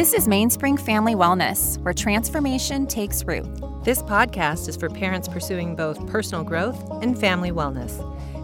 [0.00, 3.44] This is Mainspring Family Wellness, where transformation takes root.
[3.84, 8.00] This podcast is for parents pursuing both personal growth and family wellness.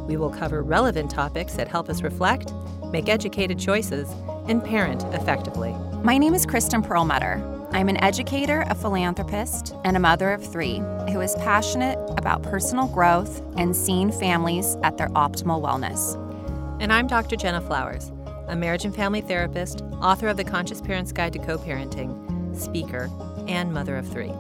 [0.06, 2.52] We will cover relevant topics that help us reflect,
[2.92, 4.06] make educated choices,
[4.48, 5.74] and parent effectively.
[6.02, 7.42] My name is Kristen Perlmutter.
[7.70, 12.86] I'm an educator, a philanthropist, and a mother of three who is passionate about personal
[12.86, 16.22] growth and seeing families at their optimal wellness.
[16.82, 17.36] And I'm Dr.
[17.36, 18.12] Jenna Flowers,
[18.48, 23.10] a marriage and family therapist, author of The Conscious Parent's Guide to Co parenting, speaker,
[23.48, 24.32] and mother of three.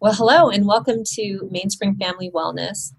[0.00, 2.92] Well, hello, and welcome to Mainspring Family Wellness.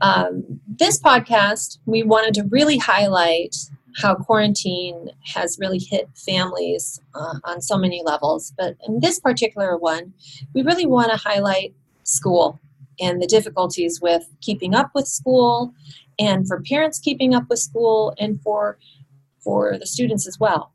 [0.00, 3.56] Um, this podcast, we wanted to really highlight
[3.96, 8.52] how quarantine has really hit families uh, on so many levels.
[8.58, 10.14] But in this particular one,
[10.54, 12.58] we really want to highlight school
[13.00, 15.72] and the difficulties with keeping up with school
[16.18, 18.78] and for parents keeping up with school and for
[19.42, 20.72] for the students as well.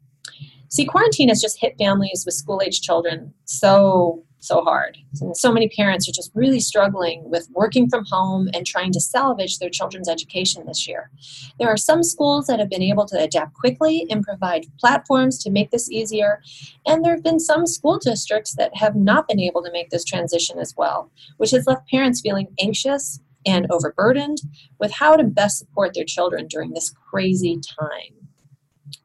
[0.70, 4.98] See, quarantine has just hit families with school age children so so hard.
[5.22, 9.02] And so many parents are just really struggling with working from home and trying to
[9.02, 11.12] salvage their children's education this year.
[11.60, 15.52] There are some schools that have been able to adapt quickly and provide platforms to
[15.52, 16.42] make this easier,
[16.86, 20.06] and there have been some school districts that have not been able to make this
[20.06, 24.42] transition as well, which has left parents feeling anxious and overburdened
[24.80, 28.28] with how to best support their children during this crazy time.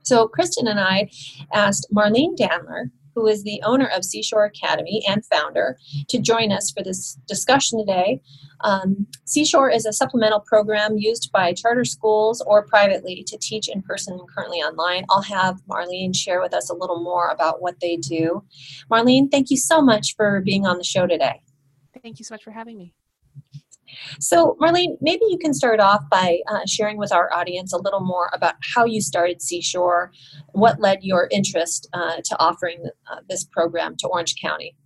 [0.02, 1.10] So, Kristen and I
[1.52, 6.70] asked Marlene Dandler, who is the owner of Seashore Academy and founder, to join us
[6.70, 8.20] for this discussion today.
[8.62, 13.82] Um, Seashore is a supplemental program used by charter schools or privately to teach in
[13.82, 15.04] person and currently online.
[15.10, 18.44] I'll have Marlene share with us a little more about what they do.
[18.90, 21.42] Marlene, thank you so much for being on the show today.
[22.02, 22.94] Thank you so much for having me.
[24.18, 28.00] So, Marlene, maybe you can start off by uh, sharing with our audience a little
[28.00, 30.12] more about how you started Seashore,
[30.52, 34.76] what led your interest uh, to offering uh, this program to Orange County.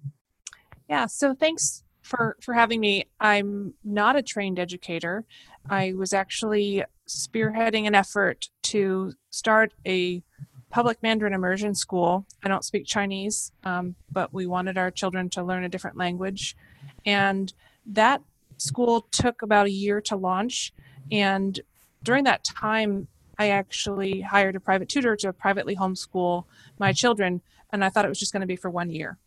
[0.88, 3.04] Yeah, so thanks for, for having me.
[3.20, 5.24] I'm not a trained educator.
[5.68, 10.22] I was actually spearheading an effort to start a
[10.70, 12.26] public Mandarin immersion school.
[12.44, 16.56] I don't speak Chinese, um, but we wanted our children to learn a different language.
[17.04, 17.52] And
[17.86, 18.22] that
[18.58, 20.72] school took about a year to launch.
[21.10, 21.58] And
[22.02, 23.08] during that time,
[23.38, 26.44] I actually hired a private tutor to privately homeschool
[26.78, 29.18] my children, and I thought it was just going to be for one year.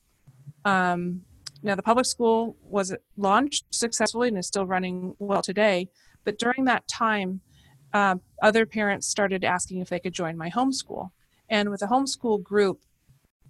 [0.66, 1.22] Um,
[1.62, 5.90] now, the public school was launched successfully and is still running well today,
[6.24, 7.42] but during that time,
[7.94, 11.10] uh, other parents started asking if they could join my homeschool.
[11.50, 12.82] And with the homeschool group,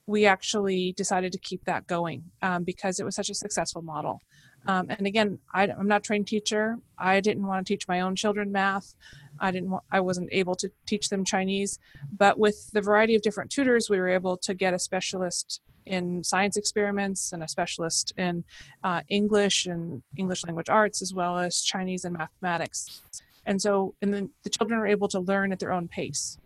[0.07, 4.21] we actually decided to keep that going um, because it was such a successful model.
[4.67, 6.77] Um, and again, I, am not a trained teacher.
[6.97, 8.93] I didn't want to teach my own children math.
[9.39, 9.73] I didn't.
[9.91, 11.79] I wasn't able to teach them Chinese.
[12.15, 16.23] But with the variety of different tutors, we were able to get a specialist in
[16.23, 18.43] science experiments and a specialist in
[18.83, 23.01] uh, English and English language arts, as well as Chinese and mathematics.
[23.45, 26.37] And so, and then the children were able to learn at their own pace.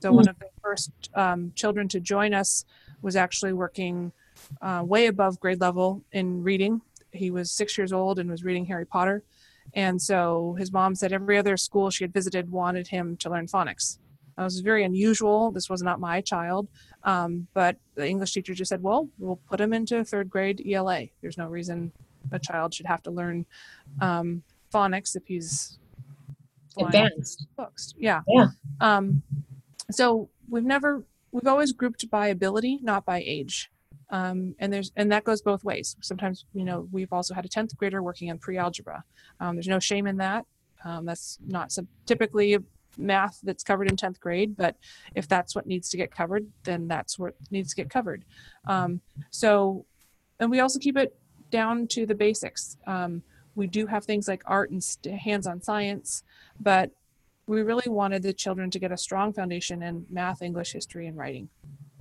[0.00, 0.16] So, mm-hmm.
[0.16, 2.64] one of the first um, children to join us
[3.00, 4.12] was actually working
[4.60, 6.80] uh, way above grade level in reading
[7.12, 9.22] he was six years old and was reading Harry Potter.
[9.74, 13.46] And so his mom said every other school she had visited wanted him to learn
[13.46, 13.98] phonics.
[14.36, 15.50] That was very unusual.
[15.50, 16.68] This was not my child.
[17.04, 21.06] Um, but the English teacher just said, well, we'll put him into third grade ELA.
[21.20, 21.92] There's no reason
[22.30, 23.46] a child should have to learn
[24.00, 25.78] um, phonics if he's
[26.78, 27.94] advanced books.
[27.98, 28.22] Yeah.
[28.26, 28.46] Yeah.
[28.80, 29.22] Um,
[29.90, 33.70] so we've never, we've always grouped by ability, not by age
[34.12, 35.96] um, and there's and that goes both ways.
[36.02, 39.02] Sometimes you know we've also had a 10th grader working on pre-algebra.
[39.40, 40.44] Um, there's no shame in that.
[40.84, 42.58] Um, that's not so typically
[42.98, 44.76] math that's covered in 10th grade but
[45.14, 48.24] if that's what needs to get covered then that's what needs to get covered.
[48.66, 49.86] Um, so
[50.38, 51.16] and we also keep it
[51.50, 52.76] down to the basics.
[52.86, 53.22] Um,
[53.54, 54.84] we do have things like art and
[55.20, 56.22] hands-on science
[56.60, 56.90] but
[57.46, 61.16] we really wanted the children to get a strong foundation in math english history and
[61.16, 61.48] writing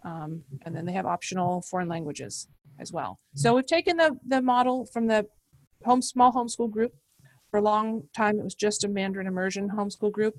[0.03, 2.47] um, and then they have optional foreign languages
[2.79, 3.19] as well.
[3.35, 5.27] So we've taken the, the model from the
[5.85, 6.93] home small homeschool group.
[7.49, 10.35] For a long time, it was just a Mandarin immersion homeschool group.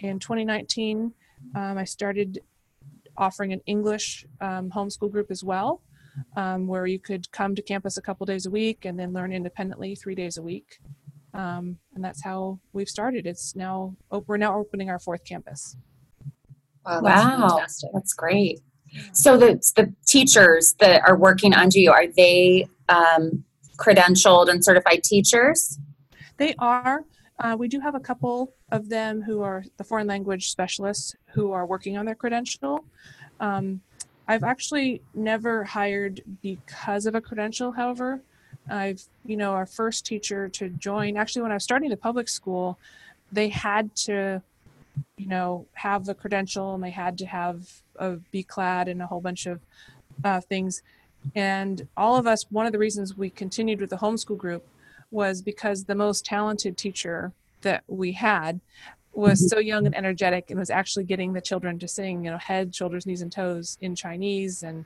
[0.00, 1.12] In 2019,
[1.54, 2.40] um, I started
[3.16, 5.82] offering an English um, homeschool group as well,
[6.36, 9.32] um, where you could come to campus a couple days a week and then learn
[9.32, 10.80] independently three days a week.
[11.32, 13.26] Um, and that's how we've started.
[13.26, 13.96] It's now
[14.26, 15.76] we're now opening our fourth campus.
[16.84, 17.90] Wow, that's, wow.
[17.94, 18.60] that's great.
[19.12, 23.44] So the the teachers that are working under you are they um,
[23.76, 25.78] credentialed and certified teachers?
[26.36, 27.04] They are.
[27.38, 31.52] Uh, we do have a couple of them who are the foreign language specialists who
[31.52, 32.84] are working on their credential.
[33.40, 33.80] Um,
[34.28, 38.20] I've actually never hired because of a credential, however.
[38.68, 42.28] I've, you know, our first teacher to join, actually, when I was starting the public
[42.28, 42.78] school,
[43.32, 44.42] they had to,
[45.16, 48.18] you know, have the credential and they had to have a
[48.48, 49.60] clad and a whole bunch of
[50.24, 50.82] uh, things.
[51.34, 54.66] And all of us, one of the reasons we continued with the homeschool group
[55.10, 57.32] was because the most talented teacher
[57.62, 58.60] that we had
[59.12, 62.38] was so young and energetic and was actually getting the children to sing you know
[62.38, 64.84] head shoulders knees and toes in chinese and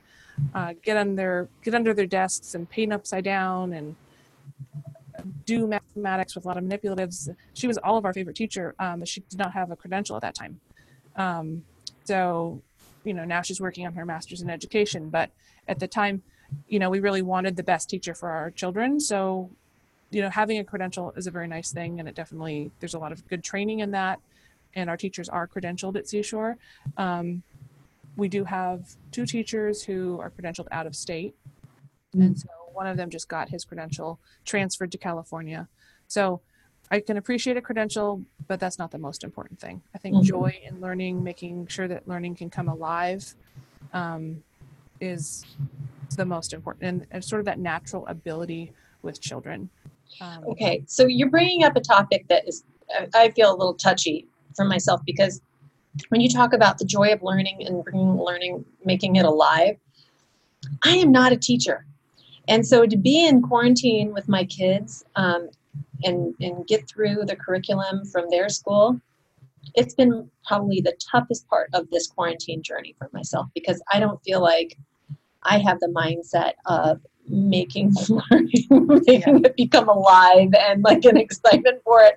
[0.53, 3.95] uh, get on their get under their desks and paint upside down and
[5.45, 7.29] do mathematics with a lot of manipulatives.
[7.53, 10.15] She was all of our favorite teacher um, but she did not have a credential
[10.15, 10.59] at that time.
[11.15, 11.63] Um,
[12.03, 12.61] so
[13.03, 15.29] you know now she's working on her master's in education but
[15.67, 16.23] at the time
[16.67, 18.99] you know we really wanted the best teacher for our children.
[18.99, 19.49] So
[20.11, 22.99] you know having a credential is a very nice thing and it definitely there's a
[22.99, 24.19] lot of good training in that
[24.75, 26.57] and our teachers are credentialed at seashore.
[26.97, 27.43] Um,
[28.17, 31.35] we do have two teachers who are credentialed out of state.
[32.15, 32.21] Mm-hmm.
[32.21, 35.67] and so one of them just got his credential transferred to california
[36.07, 36.41] so
[36.91, 40.25] i can appreciate a credential but that's not the most important thing i think mm-hmm.
[40.25, 43.33] joy in learning making sure that learning can come alive
[43.93, 44.43] um,
[44.99, 45.45] is
[46.15, 49.69] the most important and, and sort of that natural ability with children
[50.21, 52.63] um, okay, so you're bringing up a topic that is,
[53.13, 55.41] I feel a little touchy for myself because
[56.09, 59.77] when you talk about the joy of learning and bringing learning, making it alive,
[60.83, 61.85] I am not a teacher.
[62.47, 65.49] And so to be in quarantine with my kids um,
[66.03, 68.99] and, and get through the curriculum from their school,
[69.73, 74.23] it's been probably the toughest part of this quarantine journey for myself because I don't
[74.23, 74.77] feel like
[75.43, 78.67] I have the mindset of making learning,
[79.05, 79.49] making yeah.
[79.49, 82.15] it become alive and like an excitement for it.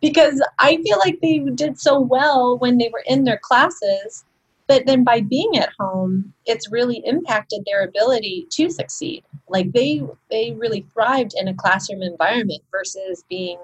[0.00, 4.24] Because I feel like they did so well when they were in their classes,
[4.70, 9.24] but then by being at home, it's really impacted their ability to succeed.
[9.48, 10.00] Like they
[10.30, 13.58] they really thrived in a classroom environment versus being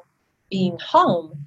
[0.51, 1.47] being home.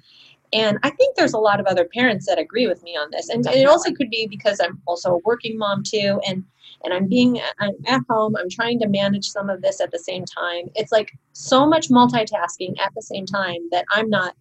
[0.54, 3.28] And I think there's a lot of other parents that agree with me on this.
[3.28, 6.18] And, and it also could be because I'm also a working mom too.
[6.26, 6.42] And
[6.82, 9.98] and I'm being I'm at home, I'm trying to manage some of this at the
[9.98, 10.70] same time.
[10.74, 14.34] It's like so much multitasking at the same time that I'm not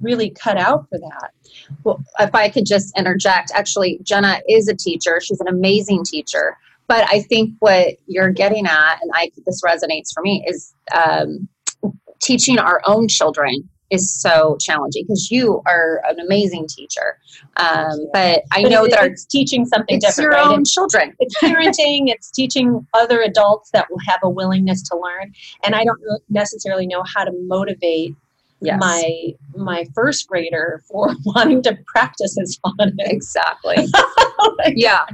[0.00, 1.30] really cut out for that.
[1.84, 5.20] Well, if I could just interject, actually, Jenna is a teacher.
[5.20, 6.56] She's an amazing teacher.
[6.86, 11.48] But I think what you're getting at, and I this resonates for me, is um,
[12.20, 17.18] teaching our own children is so challenging because you are an amazing teacher.
[17.56, 20.56] Um, but I but know it, that it's teaching something it's different, your right?
[20.58, 21.14] own children.
[21.18, 22.04] It's parenting.
[22.06, 25.32] it's teaching other adults that will have a willingness to learn.
[25.64, 28.14] And I don't necessarily know how to motivate
[28.60, 28.78] yes.
[28.80, 32.92] my my first grader for wanting to practice his phonics.
[32.98, 33.76] Exactly.
[33.94, 35.04] oh yeah.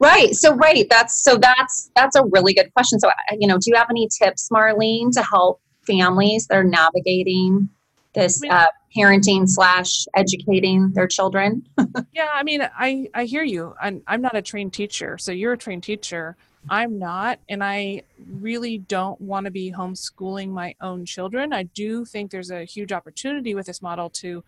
[0.00, 0.34] Right.
[0.34, 0.86] So right.
[0.90, 3.00] That's so that's that's a really good question.
[3.00, 7.68] So you know, do you have any tips, Marlene, to help families that are navigating
[8.14, 8.66] this uh,
[8.96, 11.66] parenting slash educating their children.
[12.12, 13.74] yeah, I mean, I I hear you.
[13.80, 16.36] I'm I'm not a trained teacher, so you're a trained teacher.
[16.68, 21.52] I'm not, and I really don't want to be homeschooling my own children.
[21.52, 24.44] I do think there's a huge opportunity with this model to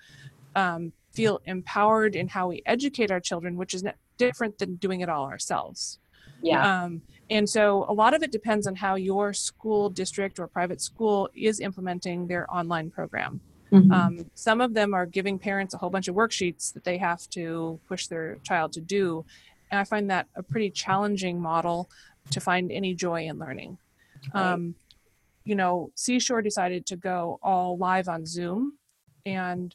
[0.54, 3.84] um, feel empowered in how we educate our children, which is
[4.18, 5.98] different than doing it all ourselves.
[6.42, 6.84] Yeah.
[6.84, 10.80] Um, and so a lot of it depends on how your school district or private
[10.80, 13.40] school is implementing their online program.
[13.72, 13.90] Mm-hmm.
[13.90, 17.28] Um, some of them are giving parents a whole bunch of worksheets that they have
[17.30, 19.24] to push their child to do.
[19.70, 21.90] And I find that a pretty challenging model
[22.30, 23.78] to find any joy in learning.
[24.34, 24.52] Right.
[24.52, 24.74] Um,
[25.44, 28.78] you know, Seashore decided to go all live on Zoom.
[29.24, 29.74] And,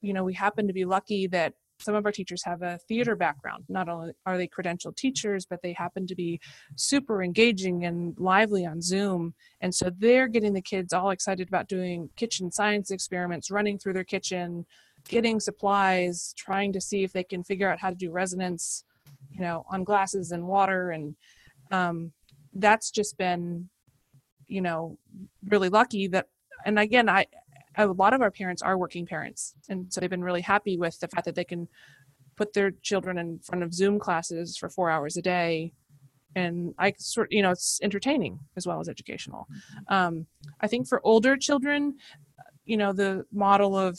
[0.00, 3.16] you know, we happen to be lucky that some of our teachers have a theater
[3.16, 3.64] background.
[3.68, 6.40] Not only are they credentialed teachers, but they happen to be
[6.76, 9.34] super engaging and lively on Zoom.
[9.60, 13.94] And so they're getting the kids all excited about doing kitchen science experiments, running through
[13.94, 14.66] their kitchen,
[15.08, 18.84] getting supplies, trying to see if they can figure out how to do resonance,
[19.30, 20.90] you know, on glasses and water.
[20.90, 21.14] And
[21.70, 22.12] um,
[22.54, 23.68] that's just been,
[24.46, 24.98] you know,
[25.46, 26.28] really lucky that.
[26.66, 27.26] And again, I
[27.76, 30.98] a lot of our parents are working parents and so they've been really happy with
[31.00, 31.68] the fact that they can
[32.36, 35.72] put their children in front of zoom classes for four hours a day
[36.34, 39.94] and i sort you know it's entertaining as well as educational mm-hmm.
[39.94, 40.26] um,
[40.60, 41.94] i think for older children
[42.64, 43.98] you know the model of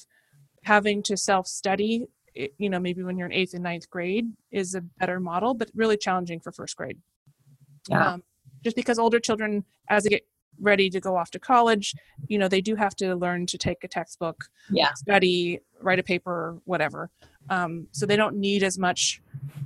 [0.64, 4.82] having to self-study you know maybe when you're in eighth and ninth grade is a
[4.82, 6.98] better model but really challenging for first grade
[7.90, 8.14] yeah.
[8.14, 8.24] Um,
[8.64, 10.26] just because older children as they get
[10.60, 11.96] ready to go off to college,
[12.28, 14.94] you know, they do have to learn to take a textbook, Yeah.
[14.94, 17.10] study, write a paper, whatever.
[17.50, 19.20] Um, so they don't need as much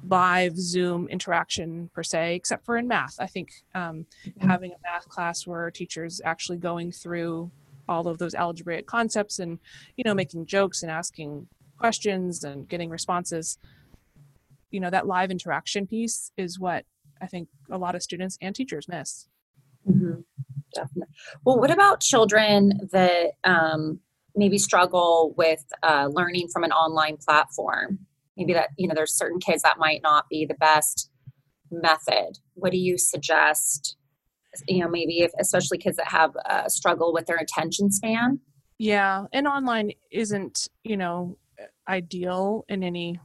[0.07, 3.15] live Zoom interaction per se, except for in math.
[3.19, 4.47] I think um, Mhm.
[4.47, 7.51] having a math class where teachers actually going through
[7.89, 9.59] all of those algebraic concepts and
[9.97, 13.57] you know making jokes and asking questions and getting responses
[14.71, 16.85] you know that live interaction piece is what
[17.21, 19.27] i think a lot of students and teachers miss
[19.87, 20.23] Mhm.
[20.73, 21.13] Definitely.
[21.45, 23.99] Well, what about children that um,
[24.35, 27.99] maybe struggle with uh, learning from an online platform?
[28.35, 31.11] Maybe that, you know, there's certain kids that might not be the best
[31.71, 32.39] method.
[32.55, 33.95] What do you suggest?
[34.67, 38.39] You know, maybe if, especially kids that have a struggle with their attention span.
[38.79, 41.37] yeah and online isn't you know
[41.87, 43.19] ideal in any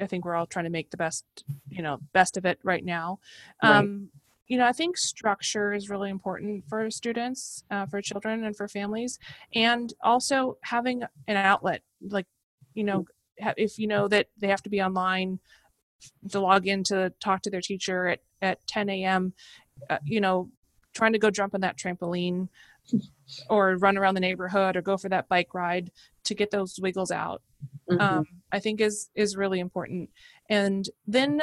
[0.00, 1.24] i think we're all trying to make the best
[1.70, 3.18] you know best of it right now
[3.62, 3.78] Right.
[3.78, 4.08] um
[4.48, 8.68] you know i think structure is really important for students uh, for children and for
[8.68, 9.18] families
[9.54, 12.26] and also having an outlet like
[12.74, 13.06] you know
[13.56, 15.38] if you know that they have to be online
[16.30, 19.32] to log in to talk to their teacher at, at 10 a.m
[19.90, 20.50] uh, you know
[20.94, 22.48] trying to go jump on that trampoline
[23.50, 25.90] or run around the neighborhood or go for that bike ride
[26.24, 27.42] to get those wiggles out
[27.90, 28.00] Mhm.
[28.00, 30.10] um, I think is is really important.
[30.50, 31.42] And then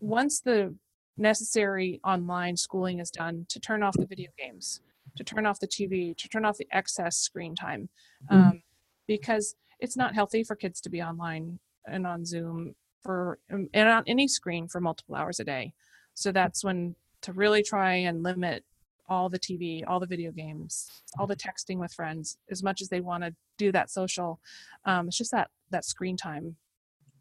[0.00, 0.76] once the
[1.16, 4.80] necessary online schooling is done, to turn off the video games,
[5.16, 7.88] to turn off the TV, to turn off the excess screen time,
[8.28, 8.62] um,
[9.06, 14.04] because it's not healthy for kids to be online and on Zoom for and on
[14.06, 15.74] any screen for multiple hours a day.
[16.14, 18.64] So that's when to really try and limit
[19.10, 20.88] all the TV, all the video games,
[21.18, 24.40] all the texting with friends, as much as they want to do that social.
[24.86, 26.56] Um, it's just that that screen time.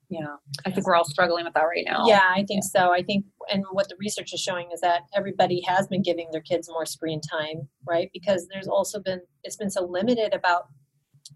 [0.10, 0.36] yeah.
[0.65, 2.05] I think we're all struggling with that right now.
[2.08, 2.91] Yeah, I think so.
[2.93, 6.41] I think, and what the research is showing is that everybody has been giving their
[6.41, 8.10] kids more screen time, right?
[8.13, 10.67] Because there's also been, it's been so limited about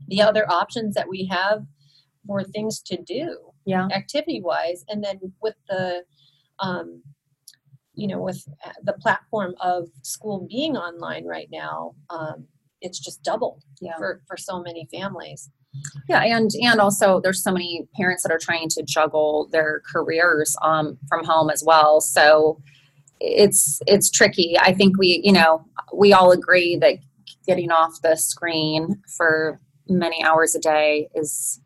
[0.08, 1.66] the other options that we have
[2.26, 3.88] for things to do, Yeah.
[3.94, 4.84] activity wise.
[4.90, 6.04] And then with the,
[6.60, 7.04] um,
[7.94, 12.48] you know, with uh, the platform of school being online right now, um,
[12.82, 13.98] it's just doubled Yeah.
[13.98, 15.50] for, for so many families.
[16.08, 20.56] Yeah, and and also there's so many parents that are trying to juggle their careers
[20.62, 22.00] um, from home as well.
[22.00, 22.62] So
[23.20, 24.56] it's it's tricky.
[24.60, 27.00] I think we you know we all agree that
[27.48, 29.60] getting off the screen for
[29.90, 31.60] many hours a day is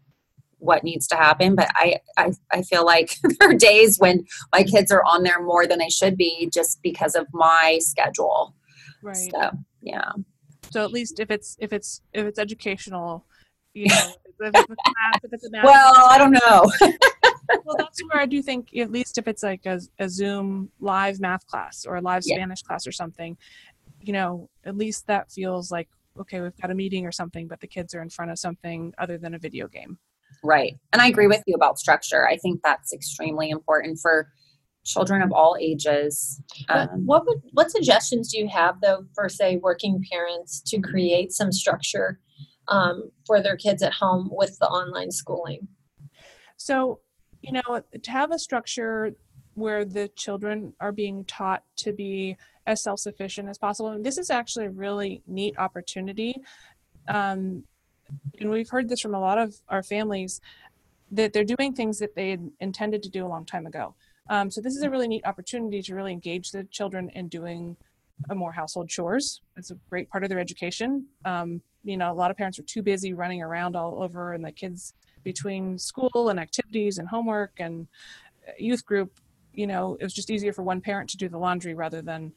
[0.60, 1.56] what needs to happen.
[1.56, 4.76] But I I, I feel like there are days when my mm-hmm.
[4.76, 8.56] kids are on there more than they should be just because of my schedule.
[9.02, 9.16] Right.
[9.16, 10.12] So yeah,
[10.72, 13.26] So at least if it's if it's if it's educational,
[13.74, 16.72] you know, if it's a class, if it's a math well I don't know.
[17.66, 21.20] well, that's where I do think at least if it's like a, a Zoom live
[21.20, 22.36] math class or a live Yeah.
[22.36, 23.38] Spanish class or something,
[24.02, 27.60] you know, at least that feels like okay, we've got a meeting or something, but
[27.60, 30.00] the kids are in front of something other than a video game.
[30.44, 30.78] Right.
[30.94, 32.28] And I agree with you about structure.
[32.28, 34.30] I think that's extremely important for
[34.86, 36.42] children of all ages.
[36.68, 40.80] What, Um, what would what suggestions do you have though for say working parents to
[40.80, 42.20] create some structure
[42.70, 45.68] um, for their kids at home with the online schooling?
[46.56, 47.02] So,
[47.42, 49.14] you know, to have a structure
[49.54, 53.90] where the children are being taught to be as self sufficient as possible.
[53.90, 56.36] And this is actually a really neat opportunity.
[57.08, 57.64] Um,
[58.40, 60.42] and we've heard this from a lot of our families
[61.12, 63.96] that they're doing things that they had intended to do a long time ago.
[64.30, 67.78] Um, so, this is a really neat opportunity to really engage the children in doing
[68.30, 69.42] a more household chores.
[69.56, 71.06] It's a great part of their education.
[71.24, 74.44] Um, you know, a lot of parents are too busy running around all over, and
[74.44, 77.88] the kids between school and activities and homework and
[78.48, 79.20] uh, youth group,
[79.54, 82.34] you know, it was just easier for one parent to do the laundry rather than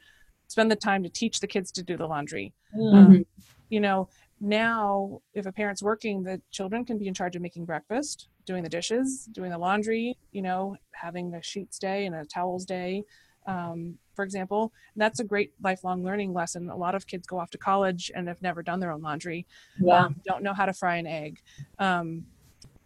[0.49, 2.53] spend the time to teach the kids to do the laundry.
[2.95, 3.25] Um,
[3.69, 4.09] you know,
[4.41, 8.63] now if a parent's working, the children can be in charge of making breakfast, doing
[8.63, 13.05] the dishes, doing the laundry, you know, having a sheets day and a towels day,
[13.47, 14.73] um, for example.
[14.95, 16.71] And that's a great lifelong learning lesson.
[16.71, 19.47] A lot of kids go off to college and have never done their own laundry
[19.81, 20.07] Yeah.
[20.07, 21.41] um, don't know how to fry an egg,
[21.79, 22.27] um,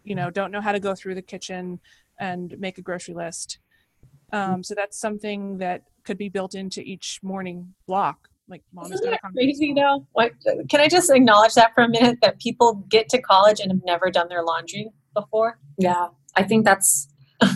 [0.03, 1.79] you know, don't know how to go through the kitchen
[2.19, 3.59] and make a grocery list.
[4.31, 8.29] Um, so that's something that could be built into each morning block.
[8.47, 9.57] Like mom has Isn't that conversation.
[9.57, 10.05] crazy though?
[10.13, 10.31] What,
[10.69, 13.81] can I just acknowledge that for a minute that people get to college and have
[13.85, 15.59] never done their laundry before?
[15.77, 16.07] yeah.
[16.37, 17.07] I think that's,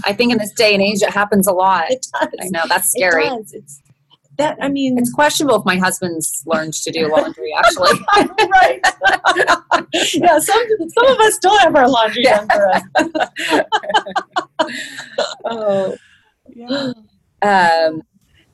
[0.06, 1.92] I think in this day and age, it happens a lot.
[1.92, 2.30] It does.
[2.42, 3.24] I know that's scary.
[3.24, 3.42] It scary.
[3.42, 3.54] does.
[3.54, 3.82] It's
[4.38, 4.58] that.
[4.62, 8.00] I mean, It's questionable if my husband's learned to do laundry, actually.
[8.52, 8.80] right.
[10.14, 10.40] yeah.
[10.40, 10.64] Some
[10.98, 12.82] some of us don't have our laundry done for us.
[15.46, 15.96] oh.
[16.56, 16.94] Yeah.
[17.42, 18.02] Um,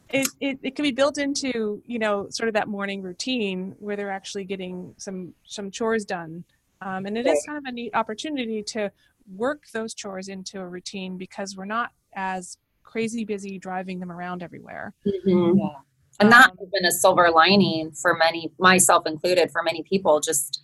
[0.09, 3.95] it, it, it can be built into you know sort of that morning routine where
[3.95, 6.43] they're actually getting some some chores done
[6.81, 8.91] um, and it is kind of a neat opportunity to
[9.35, 14.43] work those chores into a routine because we're not as crazy busy driving them around
[14.43, 15.57] everywhere mm-hmm.
[15.57, 15.67] yeah.
[16.19, 20.19] and that um, has been a silver lining for many myself included for many people
[20.19, 20.61] just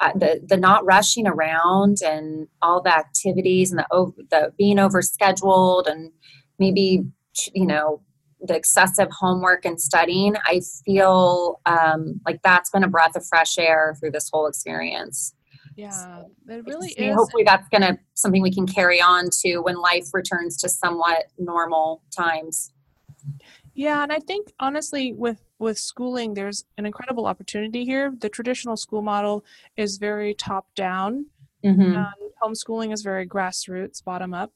[0.00, 5.86] uh, the the not rushing around and all the activities and the the being overscheduled
[5.86, 6.10] and
[6.58, 7.04] maybe
[7.54, 8.00] you know
[8.42, 13.58] the excessive homework and studying, I feel um, like that's been a breath of fresh
[13.58, 15.34] air through this whole experience.
[15.76, 17.14] Yeah, it really is.
[17.14, 21.26] Hopefully, that's going to something we can carry on to when life returns to somewhat
[21.38, 22.72] normal times.
[23.74, 28.12] Yeah, and I think honestly, with with schooling, there's an incredible opportunity here.
[28.18, 29.44] The traditional school model
[29.76, 31.26] is very top down.
[31.64, 31.96] Mm-hmm.
[31.96, 34.52] Um, homeschooling is very grassroots, bottom up.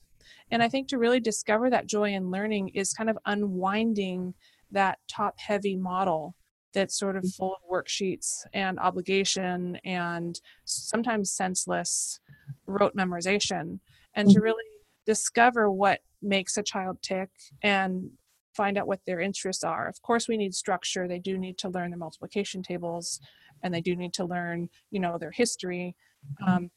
[0.51, 4.35] And I think to really discover that joy in learning is kind of unwinding
[4.71, 6.35] that top heavy model
[6.73, 7.35] that's sort of mm.
[7.35, 12.21] full of worksheets and obligation and sometimes senseless
[12.67, 13.79] rote memorization
[14.15, 14.43] and to mm.
[14.43, 14.65] really
[15.07, 17.31] discover what makes a child tick
[17.63, 18.11] and
[18.55, 19.89] find out what their interests are.
[19.89, 21.09] Of course, we need structure.
[21.09, 23.21] They do need to learn their multiplication tables
[23.63, 25.97] and they do need to learn, you know, their history.
[26.43, 26.49] Mm.
[26.49, 26.71] Um,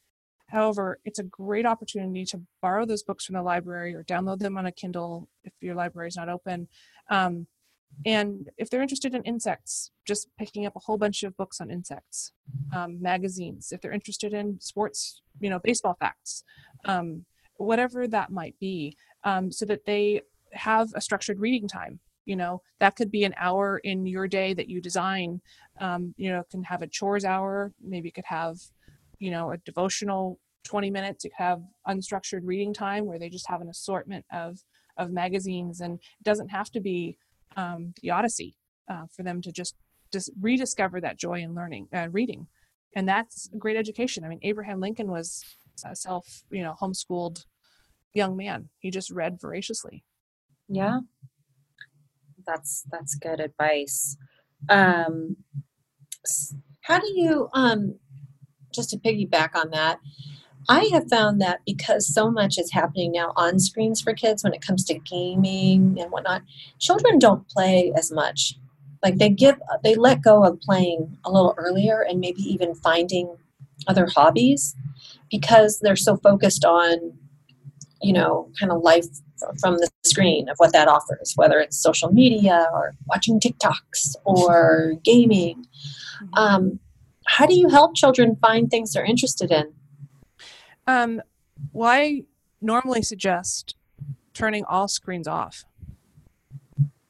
[0.48, 4.56] However, it's a great opportunity to borrow those books from the library or download them
[4.56, 6.68] on a Kindle if your library is not open.
[7.10, 7.46] Um,
[8.06, 11.70] and if they're interested in insects, just picking up a whole bunch of books on
[11.70, 12.32] insects,
[12.74, 13.72] um, magazines.
[13.72, 16.44] If they're interested in sports, you know, baseball facts,
[16.84, 17.24] um,
[17.56, 22.00] whatever that might be, um, so that they have a structured reading time.
[22.24, 25.40] You know, that could be an hour in your day that you design.
[25.80, 27.72] Um, you know, can have a chores hour.
[27.82, 28.58] Maybe could have
[29.18, 31.24] you know, a devotional 20 minutes.
[31.24, 34.58] You have unstructured reading time where they just have an assortment of
[34.96, 37.16] of magazines, and it doesn't have to be
[37.56, 38.56] um, the Odyssey
[38.90, 39.76] uh, for them to just
[40.12, 42.46] just rediscover that joy in learning, uh, reading,
[42.96, 44.24] and that's great education.
[44.24, 45.44] I mean, Abraham Lincoln was
[45.84, 47.44] a self, you know, homeschooled
[48.14, 48.68] young man.
[48.78, 50.04] He just read voraciously.
[50.68, 51.00] Yeah,
[52.46, 54.16] that's that's good advice.
[54.68, 55.36] Um,
[56.80, 57.98] how do you um
[58.78, 59.98] just to piggyback on that,
[60.68, 64.54] I have found that because so much is happening now on screens for kids when
[64.54, 66.42] it comes to gaming and whatnot,
[66.78, 68.54] children don't play as much.
[69.02, 73.36] Like they give, they let go of playing a little earlier and maybe even finding
[73.86, 74.76] other hobbies
[75.30, 77.12] because they're so focused on,
[78.02, 79.06] you know, kind of life
[79.60, 84.94] from the screen of what that offers, whether it's social media or watching TikToks or
[85.02, 85.64] gaming.
[86.22, 86.34] Mm-hmm.
[86.34, 86.80] Um,
[87.28, 89.72] how do you help children find things they're interested in?
[90.86, 91.20] Um,
[91.72, 92.22] well, I
[92.62, 93.76] normally suggest
[94.32, 95.64] turning all screens off.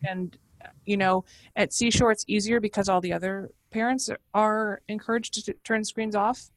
[0.02, 0.36] And,
[0.84, 5.84] you know, at Seashore, it's easier because all the other parents are encouraged to turn
[5.84, 6.50] screens off.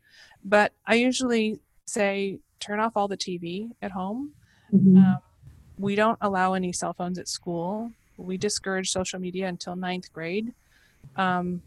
[0.44, 4.32] But I usually say turn off all the TV at home.
[4.74, 4.98] Mm-hmm.
[4.98, 5.18] Um,
[5.78, 7.92] we don't allow any cell phones at school.
[8.18, 10.54] We discourage social media until ninth grade.
[11.16, 11.62] Um,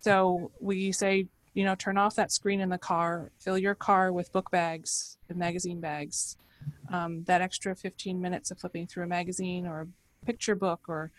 [0.00, 4.12] so we say, you know, turn off that screen in the car, fill your car
[4.12, 6.36] with book bags and magazine bags.
[6.92, 11.10] Um, that extra 15 minutes of flipping through a magazine or a picture book or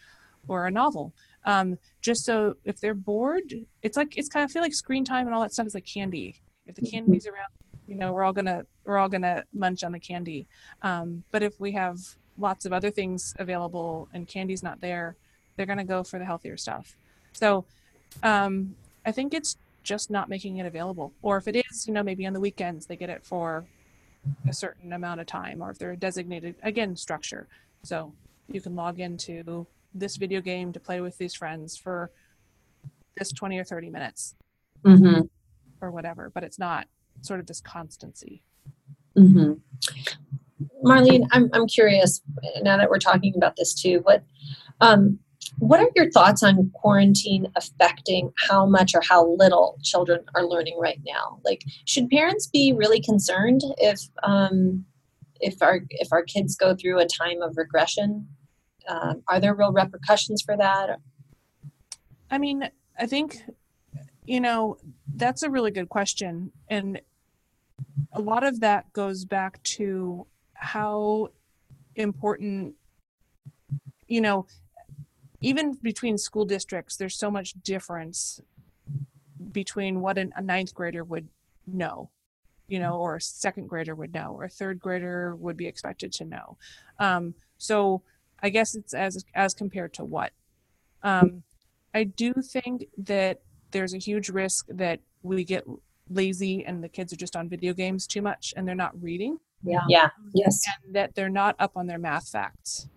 [0.48, 1.14] or a novel.
[1.46, 5.28] Um, just so if they're bored, it's like it's kind of feel like screen time
[5.28, 6.42] and all that stuff is like candy.
[6.66, 7.36] If the candy's mm-hmm.
[7.36, 7.50] around,
[7.88, 10.48] you know, we're all gonna we're all gonna munch on the candy.
[10.82, 11.98] Um, but if we have
[12.38, 15.16] lots of other things available and candy's not there,
[15.56, 16.96] they're gonna go for the healthier stuff.
[17.34, 17.66] So
[18.24, 21.14] um, I think it's just not making it available.
[21.22, 23.66] Or if it is, you know, maybe on the weekends they get it for
[24.48, 27.48] a certain amount of time, or if they're designated, again, structure.
[27.84, 28.14] So
[28.52, 32.12] you can log into this video game to play with these friends for
[33.18, 34.36] this 20 or 30 minutes
[34.84, 35.22] mm-hmm.
[35.82, 36.88] or whatever, but it's not
[37.22, 38.44] sort of this constancy.
[39.18, 39.54] Mm-hmm.
[40.84, 42.22] Marlene, I'm, I'm curious
[42.62, 44.24] now that we're talking about this too, what,
[44.82, 45.20] um,
[45.60, 50.78] what are your thoughts on quarantine affecting how much or how little children are learning
[50.80, 51.40] right now?
[51.44, 54.86] Like, should parents be really concerned if um,
[55.40, 58.28] if our if our kids go through a time of regression?
[58.88, 61.00] Um, are there real repercussions for that?
[62.30, 63.42] I mean, I think
[64.26, 64.78] you know
[65.16, 67.02] that's a really good question, and
[68.14, 71.30] a lot of that goes back to how
[71.96, 72.76] important
[74.08, 74.46] you know
[75.42, 78.42] even between school districts, there's so much difference
[79.52, 81.28] between what an, a ninth grader would
[81.68, 82.10] know,
[82.68, 86.12] you know, or a second grader would know, or a third grader would be expected
[86.14, 86.58] to know.
[87.00, 88.02] Um, so
[88.42, 90.32] I guess it's as as compared to what.
[91.04, 91.44] Um,
[91.94, 95.66] I do think that there's a huge risk that we get
[96.10, 99.38] lazy and the kids are just on video games too much and they're not reading
[99.64, 99.82] Yeah.
[99.90, 100.10] Yeah.
[100.34, 100.64] Yes.
[100.86, 102.88] and that they're not up on their math facts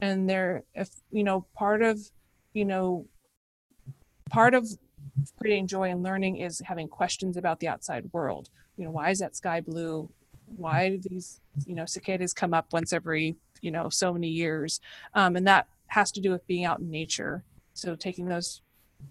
[0.00, 1.98] and they're if you know part of
[2.52, 3.06] you know
[4.30, 4.68] part of
[5.38, 8.48] creating joy and learning is having questions about the outside world.
[8.76, 10.10] You know why is that sky blue?
[10.56, 14.80] Why do these you know cicadas come up once every you know so many years?
[15.14, 17.44] Um, and that has to do with being out in nature.
[17.74, 18.62] So taking those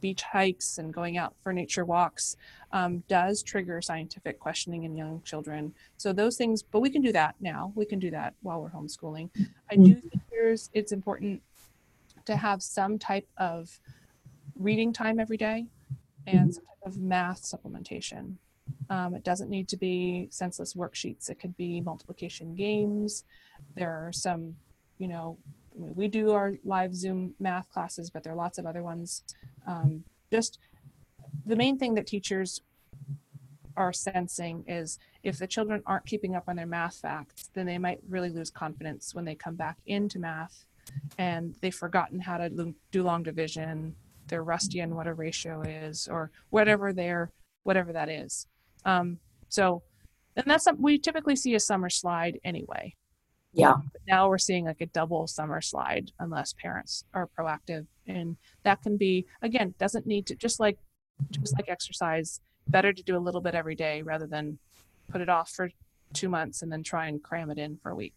[0.01, 2.35] beach hikes and going out for nature walks
[2.71, 5.73] um, does trigger scientific questioning in young children.
[5.97, 7.71] So those things but we can do that now.
[7.75, 9.29] We can do that while we're homeschooling.
[9.71, 11.41] I do think there's it's important
[12.25, 13.79] to have some type of
[14.55, 15.65] reading time every day
[16.27, 18.35] and some type of math supplementation.
[18.89, 21.29] Um, it doesn't need to be senseless worksheets.
[21.29, 23.23] It could be multiplication games.
[23.75, 24.55] There are some
[24.97, 25.37] you know
[25.79, 29.23] we do our live zoom math classes but there are lots of other ones
[29.67, 30.59] um, just
[31.45, 32.61] the main thing that teachers
[33.79, 37.77] are sensing is if the children aren't keeping up on their math facts, then they
[37.77, 40.65] might really lose confidence when they come back into math
[41.17, 43.95] and they've forgotten how to do long division,
[44.27, 47.31] they're rusty on what a ratio is, or whatever their
[47.63, 48.47] whatever that is.
[48.85, 49.83] Um, so,
[50.35, 52.95] and that's we typically see a summer slide anyway.
[53.53, 53.75] Yeah.
[53.91, 58.81] But now we're seeing like a double summer slide unless parents are proactive, and that
[58.83, 60.77] can be again doesn't need to just like
[61.31, 64.59] just like exercise better to do a little bit every day rather than
[65.09, 65.71] put it off for
[66.13, 68.15] two months and then try and cram it in for a week.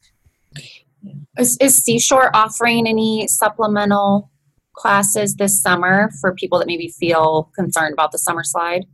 [1.39, 4.31] Is, is Seashore offering any supplemental
[4.75, 8.87] classes this summer for people that maybe feel concerned about the summer slide?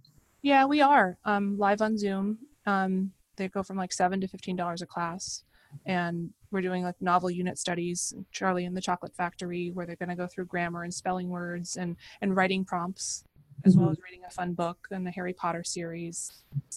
[0.42, 2.38] Yeah, we are um, live on Zoom.
[2.66, 5.44] Um, they go from like seven to fifteen dollars a class,
[5.86, 8.14] and we're doing like novel unit studies.
[8.32, 11.76] Charlie and the Chocolate Factory, where they're going to go through grammar and spelling words
[11.76, 13.24] and and writing prompts,
[13.64, 16.30] as well as reading a fun book and the Harry Potter series,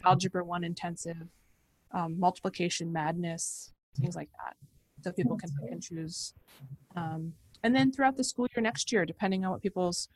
[0.03, 1.27] Algebra One intensive,
[1.91, 4.55] um, Multiplication Madness, things like that.
[5.03, 6.33] So people can pick and choose.
[6.95, 10.09] Um, and then throughout the school year next year, depending on what people's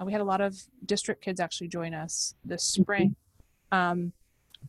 [0.00, 0.56] uh, we had a lot of
[0.86, 3.16] district kids actually join us this spring.
[3.70, 4.12] Um,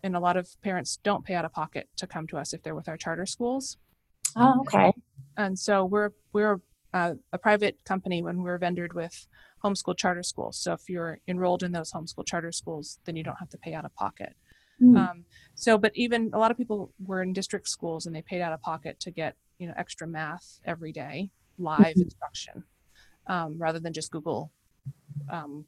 [0.04, 2.62] and a lot of parents don't pay out of pocket to come to us if
[2.64, 3.78] they're with our charter schools.
[4.36, 4.94] Oh, okay.
[5.38, 6.62] And so we're we're
[6.94, 9.28] uh, a private company when we're vendored with
[9.64, 10.58] homeschool charter schools.
[10.58, 13.74] So if you're enrolled in those homeschool charter schools, then you don't have to pay
[13.74, 14.36] out of pocket.
[14.80, 14.98] Hmm.
[14.98, 18.42] Um, so, but even a lot of people were in district schools and they paid
[18.42, 22.64] out of pocket to get you know extra math every day, live instruction,
[23.28, 24.52] um, rather than just Google,
[25.30, 25.66] um,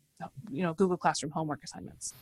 [0.52, 2.14] you know, Google Classroom homework assignments.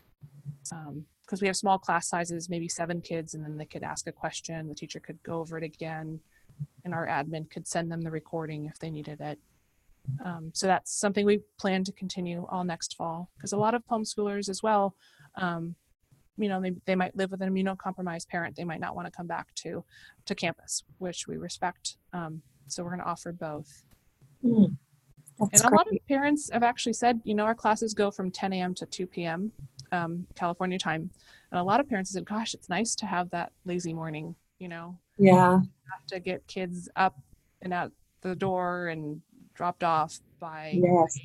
[1.25, 4.11] Because we have small class sizes, maybe seven kids, and then they could ask a
[4.11, 4.67] question.
[4.67, 6.19] The teacher could go over it again,
[6.83, 9.39] and our admin could send them the recording if they needed it.
[10.23, 13.83] Um, so that's something we plan to continue all next fall because a lot of
[13.87, 14.95] homeschoolers as well
[15.35, 15.75] um,
[16.37, 18.55] you know, they, they might live with an immunocompromised parent.
[18.55, 19.83] They might not want to come back to
[20.25, 21.97] to campus, which we respect.
[22.13, 23.83] Um, so we're going to offer both.
[25.39, 28.31] That's and a lot of parents have actually said, you know, our classes go from
[28.31, 28.73] 10 a.m.
[28.75, 29.51] to 2 p.m.
[29.95, 31.09] Um, California time,
[31.51, 34.35] and a lot of parents have said, "Gosh, it's nice to have that lazy morning."
[34.59, 35.59] You know, Yeah.
[35.91, 37.17] have to get kids up
[37.61, 39.21] and out the door and
[39.53, 41.17] dropped off by, Yes.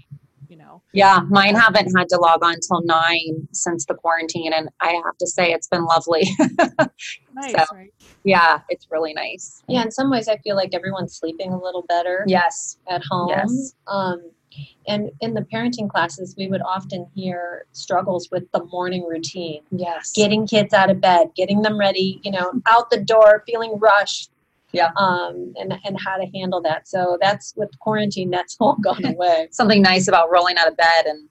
[0.49, 1.21] you know, Yeah.
[1.29, 5.27] Mine haven't had to log on till nine since the quarantine, and I have to
[5.27, 6.23] say it's been lovely.
[7.35, 7.93] nice, So- right?
[8.25, 9.63] yeah, it's really nice.
[9.69, 12.79] Yeah, in some ways, I feel like everyone's sleeping a little better Yes.
[12.89, 13.29] at home.
[13.31, 13.75] Yes.
[13.87, 14.31] Um,
[14.87, 20.13] and in the parenting classes, we would often hear struggles with the morning routine, Yes.
[20.13, 24.31] getting kids out of bed, getting them ready, you know, out the door, feeling rushed.
[24.73, 24.91] Yeah.
[24.97, 26.87] Um, and and how to handle that.
[26.87, 29.49] So that's with quarantine, that's all gone away.
[29.51, 31.29] Something nice about rolling out of bed and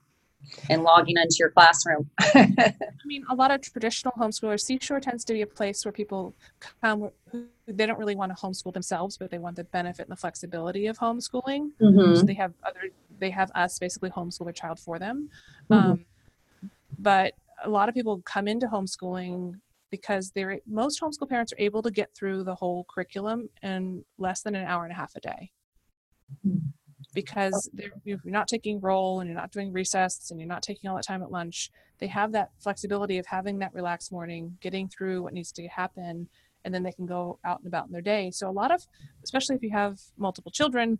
[0.68, 2.10] and logging into your classroom.
[2.20, 6.34] I mean, a lot of traditional homeschoolers, Seashore tends to be a place where people
[6.82, 10.10] come who they don't really want to homeschool themselves, but they want the benefit and
[10.10, 11.70] the flexibility of homeschooling.
[11.80, 12.16] Mm-hmm.
[12.16, 15.28] So they have other, they have us basically homeschool their child for them.
[15.70, 15.76] Mhm.
[15.76, 16.04] Um,
[16.98, 19.54] but a lot of people come into homeschooling
[19.90, 24.42] because they're most homeschool parents are able to get through the whole curriculum in less
[24.42, 25.50] than an hour and a half a day
[27.12, 30.88] because they're, you're not taking roll and you're not doing recess and you're not taking
[30.88, 34.88] all that time at lunch they have that flexibility of having that relaxed morning getting
[34.88, 36.28] through what needs to happen
[36.64, 38.86] and then they can go out and about in their day so a lot of
[39.24, 40.98] especially if you have multiple children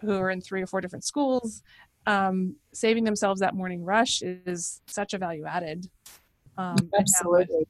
[0.00, 1.62] who are in three or four different schools
[2.06, 5.86] um, saving themselves that morning rush is such a value added
[6.58, 7.66] um, Absolutely.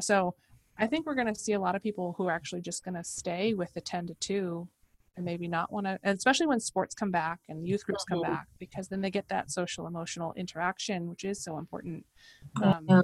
[0.00, 0.34] so
[0.78, 2.94] I think we're going to see a lot of people who are actually just going
[2.96, 4.68] to stay with the 10 to 2
[5.16, 8.22] and maybe not want to especially when sports come back and youth groups come Mhm.
[8.22, 12.04] back because then they get that social emotional interaction which is so important
[12.62, 13.02] um, Yeah.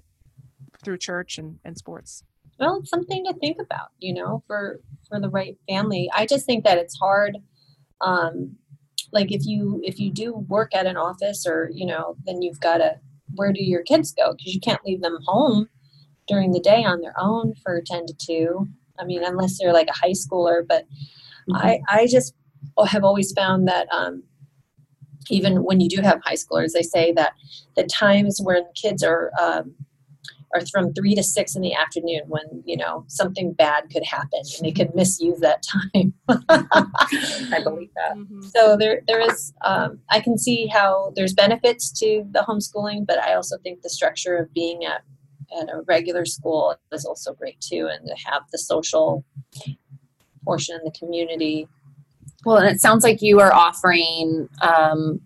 [0.85, 2.25] through church and, and sports
[2.59, 6.47] well it's something to think about you know for for the right family i just
[6.47, 7.39] think that it's hard
[8.01, 8.57] um
[9.13, 12.61] like if you if you do work at an office or you know then you've
[12.61, 12.95] got to
[13.37, 14.33] where do your kids go?
[14.33, 15.69] Because you can't leave them home
[16.27, 18.69] during the day on their own for 10 to 2
[19.01, 20.87] i mean unless they're like a high schooler but
[21.55, 22.35] i i just
[22.87, 24.23] have always found that um
[25.29, 27.33] even when you do have high schoolers they say that
[27.75, 29.75] the times when kids are um,
[30.55, 34.41] are from three to six in the afternoon when you know something bad could happen
[34.57, 38.17] and they could misuse that time I believe that.
[38.17, 38.45] Mhm.
[38.51, 43.19] so there there is um, i can see how there's benefits to the homeschooling but
[43.19, 45.03] i also think the structure of being at
[45.61, 49.25] at a regular school is also great too and to have the social
[50.45, 51.67] portion in the community
[52.45, 55.21] Well, and it sounds like you are offering um,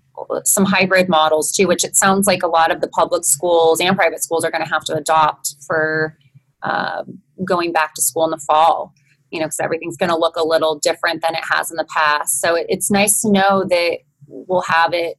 [0.44, 3.96] some hybrid models too, which it sounds like a lot of the public schools and
[3.96, 6.16] private schools are going to have to adopt for
[6.62, 8.92] um, going back to school in the fall.
[9.30, 11.86] You know, because everything's going to look a little different than it has in the
[11.92, 12.40] past.
[12.40, 13.98] So it, it's nice to know that
[14.28, 15.18] we'll have it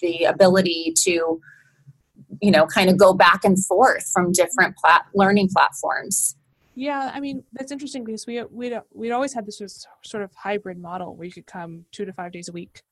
[0.00, 1.40] the ability to,
[2.40, 6.36] you know, kind of go back and forth from different plat- learning platforms.
[6.74, 10.78] Yeah, I mean that's interesting because we we we'd always had this sort of hybrid
[10.78, 12.82] model where you could come two to five days a week.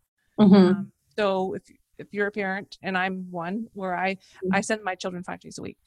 [0.40, 0.54] Mm-hmm.
[0.54, 1.62] Um, so if
[1.98, 4.18] if you're a parent and I'm one where I
[4.52, 5.78] I send my children five days a week,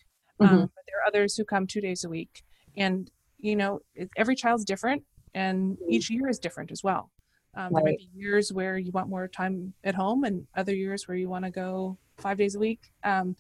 [0.42, 0.70] um, Mhm.
[0.76, 2.44] but there are others who come two days a week,
[2.76, 7.12] and you know it, every child's different, and each year is different as well.
[7.56, 7.86] Um, There Right.
[7.86, 11.30] might be years where you want more time at home, and other years where you
[11.30, 12.92] want to go five days a week.
[13.04, 13.36] Um,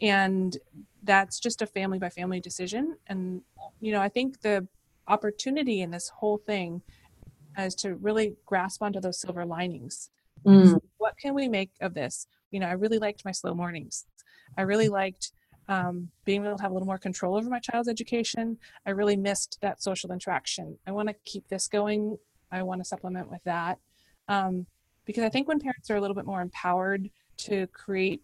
[0.00, 0.56] and
[1.02, 2.96] that's just a family by family decision.
[3.06, 3.42] And
[3.80, 4.68] you know, I think the
[5.08, 6.82] opportunity in this whole thing
[7.58, 10.10] is to really grasp onto those silver linings
[10.46, 10.80] Mm.
[11.20, 12.26] Can we make of this?
[12.50, 14.06] You know, I really liked my slow mornings.
[14.56, 15.32] I really liked
[15.68, 18.58] um, being able to have a little more control over my child's education.
[18.86, 20.78] I really missed that social interaction.
[20.86, 22.18] I want to keep this going.
[22.50, 23.78] I want to supplement with that.
[24.28, 24.66] Um,
[25.04, 28.22] because I think when parents are a little bit more empowered to create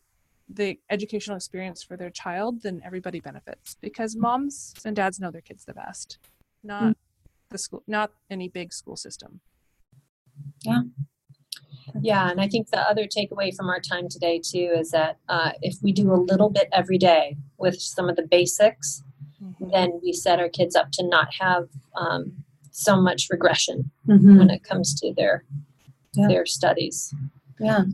[0.49, 3.77] the educational experience for their child, then everybody benefits.
[3.81, 6.19] Because moms and dads know their kids the best,
[6.63, 6.97] not
[7.51, 9.41] the school, not any big school system.
[10.63, 10.83] Yeah,
[11.95, 15.77] and I think the other takeaway from our time today too is that uh, if
[15.83, 19.03] we do a little bit every day with some of the basics,
[19.73, 22.33] then we set our kids up to not have um,
[22.71, 24.39] so much regression Mhm.
[24.39, 25.45] when it comes to their
[26.15, 26.29] Yeah.
[26.29, 27.15] their studies.
[27.61, 27.85] Yeah.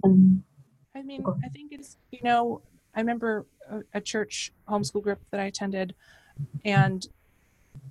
[0.94, 2.62] I mean, I think it's, you know,
[2.94, 5.94] I remember a, a church homeschool group that I attended
[6.64, 7.06] and,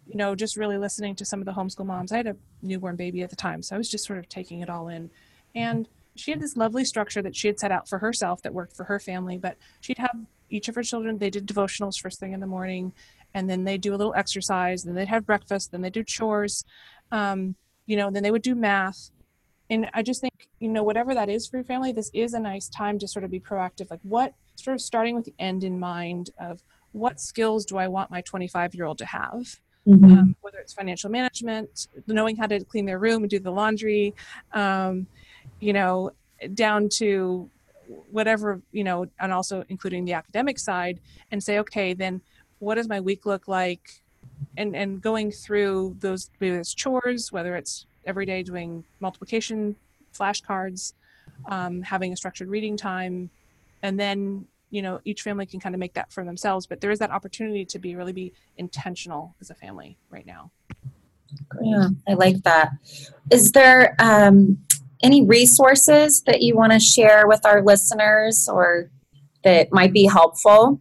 [0.05, 2.11] you know, just really listening to some of the homeschool moms.
[2.11, 4.59] I had a newborn baby at the time, so I was just sort of taking
[4.61, 5.09] it all in.
[5.55, 8.75] And she had this lovely structure that she had set out for herself that worked
[8.75, 10.15] for her family, but she'd have
[10.49, 12.91] each of her children, they did devotionals first thing in the morning,
[13.33, 16.65] and then they do a little exercise, then they'd have breakfast, then they do chores,
[17.11, 19.11] um, you know, then they would do math.
[19.69, 22.39] And i just think you know whatever that is for your family this is a
[22.41, 23.89] nice time to sort of be proactive.
[23.89, 26.61] Like what sort of starting with the end in mind of
[26.91, 29.59] what skills do i want my 25 year old to have?
[29.87, 30.11] Mhm.
[30.11, 34.13] um, whether it's financial management knowing how to clean their room and do the laundry
[34.53, 35.07] um,
[35.59, 36.11] you know
[36.53, 37.49] down to
[38.11, 40.99] whatever you know and also including the academic side
[41.31, 42.21] and say okay then
[42.59, 44.01] what does my week look like
[44.57, 49.75] and and going through those maybe it's chores whether it's every day doing multiplication
[50.13, 50.93] flashcards
[51.49, 53.29] um, having a structured reading time
[53.83, 56.91] and then you know each family can kind of make that for themselves but there
[56.91, 60.49] is that opportunity to be really be intentional as a family right now
[61.61, 62.71] Yeah, I like that.
[63.29, 64.57] Is there um,
[65.03, 68.89] any resources that you want to share with our listeners or
[69.43, 70.79] that might be helpful?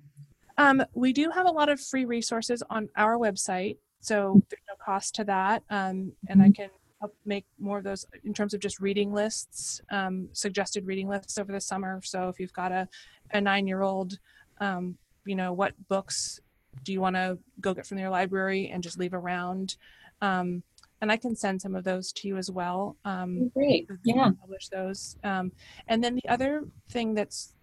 [0.59, 4.75] Um, we do have a lot of free resources on our website, so there's no
[4.85, 5.63] cost to that.
[5.71, 6.69] Um, and I can
[7.01, 11.39] help make more of those in terms of just reading lists, um, suggested reading lists
[11.39, 12.01] over the summer.
[12.05, 12.89] So if you've got a,
[13.33, 14.19] a nine year old,
[14.61, 16.41] um, you know, what books
[16.85, 19.77] do you want to go get from your library and just leave around?
[20.21, 20.63] Um,
[21.01, 22.97] and I can send some of those to you as well.
[23.05, 23.89] Um, Great.
[24.05, 24.31] Yeah.
[24.41, 25.17] publish those.
[25.25, 25.53] Um,
[25.89, 27.55] and then the other thing that's,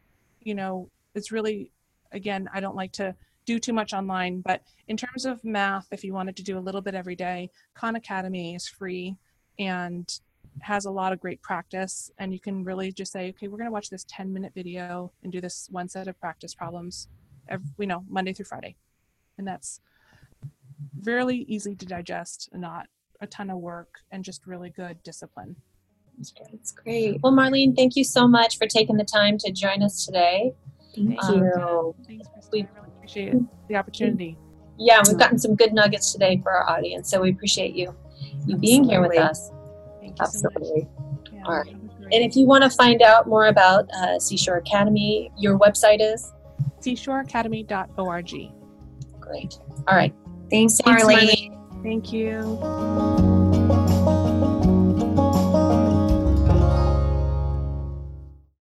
[0.41, 1.71] you know, it's really,
[2.11, 6.03] again, I don't like to do too much online, but in terms of math, if
[6.03, 9.15] you wanted to do a little bit every day, Khan Academy is free
[9.59, 10.19] and
[10.61, 12.11] has a lot of great practice.
[12.17, 15.11] And you can really just say, okay, we're going to watch this 10 minute video
[15.23, 17.07] and do this one set of practice problems,
[17.47, 18.75] every, you know, Monday through Friday.
[19.37, 19.79] And that's
[21.03, 22.87] really easy to digest and not
[23.21, 25.55] a ton of work and just really good discipline.
[26.17, 27.19] That's great.
[27.21, 30.53] Well, Marlene, thank you so much for taking the time to join us today.
[30.95, 31.95] Thank Um, you.
[32.07, 32.27] Thanks.
[32.27, 33.33] I really appreciate
[33.67, 34.37] the opportunity.
[34.79, 37.95] Yeah, we've gotten some good nuggets today for our audience, so we appreciate you
[38.47, 39.51] you being here with us.
[39.99, 40.87] Thank you so Absolutely.
[41.11, 41.29] much.
[41.33, 41.65] Yeah, All right.
[41.71, 42.13] that was great.
[42.13, 46.31] And if you want to find out more about uh, Seashore Academy, your website is
[46.81, 48.31] seashoreacademy.org.
[49.19, 49.59] great.
[49.87, 50.13] All right.
[50.49, 51.17] Thanks, Thanks, Marlene.
[51.29, 51.53] Marlene.
[51.83, 53.36] Thank you.